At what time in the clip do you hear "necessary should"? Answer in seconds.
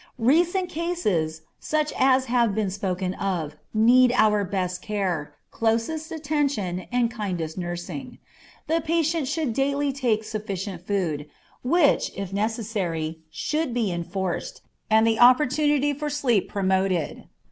12.33-13.75